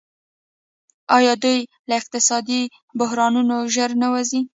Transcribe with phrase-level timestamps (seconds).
[1.17, 2.61] آیا دوی له اقتصادي
[2.99, 4.41] بحرانونو ژر نه وځي؟